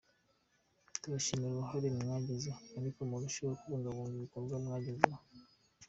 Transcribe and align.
Ndabashimira 0.99 1.51
uruhare 1.53 1.87
mwagize, 1.97 2.49
ariko 2.79 2.99
murusheho 3.09 3.53
kubungabunga 3.61 4.13
ibikorwa 4.15 4.55
mwagezeho. 4.63 5.23